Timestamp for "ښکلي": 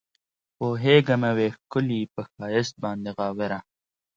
1.55-2.01